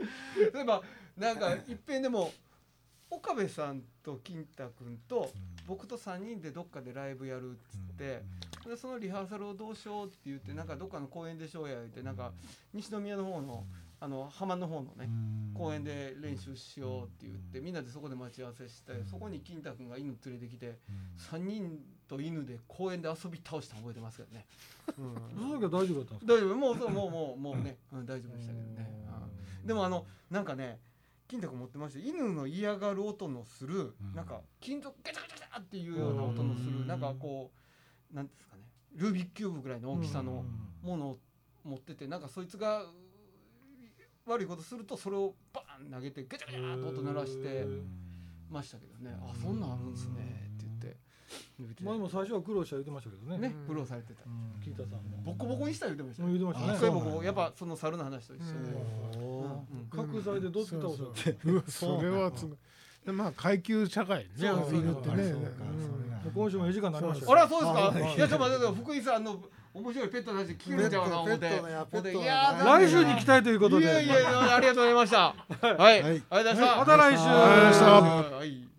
[0.54, 0.82] 例えば
[1.20, 2.32] なんかいっぺんでも
[3.10, 5.30] 岡部さんと金太君と
[5.66, 8.22] 僕と3人でどっかでライブやるっつって、
[8.66, 12.32] でそのリハーサルをどうしようって言ってなんかどっかの公園でしょうや言ってなんか
[12.72, 13.64] 西宮の方の
[14.02, 15.10] あの浜の方のね
[15.52, 20.78] 公園で練習しようって言ってみんなでそこで待ち合わせしてそこに金太君が犬連れてきて
[21.30, 21.78] 3人
[22.08, 24.46] と犬で公園で遊び倒したの覚えてますけどね。
[24.96, 26.32] その時は大丈夫だったんですか？
[26.32, 26.54] 大丈夫。
[26.56, 28.90] もうそうもうもうもうね、うん、大丈夫でしたけどね、
[29.60, 29.66] うん。
[29.66, 30.78] でもあのなんかね
[31.30, 34.14] 金太君持ってました犬の嫌がる音のする、うん。
[34.16, 36.86] なんか金属ガチャガチャガチャっていうような音のする、うん。
[36.88, 37.52] なんかこ
[38.12, 38.62] うなんですかね
[38.96, 40.44] ルービックキューブぐらいの大きさの
[40.82, 41.18] ものを
[41.62, 42.82] 持っててなんかそいつが
[44.26, 47.64] 悪いことするとそれをバーン投げてガチャガチャっと音鳴らして
[48.50, 50.49] ましたけどね、あそんなんあるんですね
[51.82, 53.48] まあでも最初は苦労した言ってましたけどね。
[53.48, 54.62] ね苦労されてた、うん。
[54.62, 54.90] 聞いたさん。
[54.92, 56.76] もボコボコにした言ってました言ってましたね。
[56.76, 58.76] 一回もこうやっぱその猿の話と一緒で、
[59.90, 62.58] 角材でどうそううわ それはすごい。
[63.04, 64.52] でまあ階級社会ね。
[66.34, 69.40] 今週もいい時間になりましたあらそうですか、はいい、やちょっと待って福井さんの
[69.72, 71.48] 面白いペットの話聞けるんちゃうかな思って。
[71.48, 73.84] 来週に期待ということで。
[73.84, 75.18] いやいやいやありがとうございました。
[75.18, 75.34] は
[75.70, 76.02] い、はい。
[76.02, 78.69] ありがとうございました、また来週